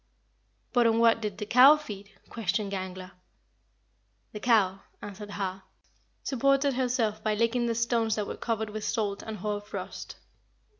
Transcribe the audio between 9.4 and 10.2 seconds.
frost.